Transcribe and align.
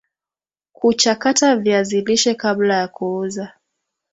kuchakata 0.73 1.55
viazi 1.55 2.01
lishe 2.01 2.35
kabla 2.35 2.75
ya 2.77 2.87
kuuza 2.87 3.53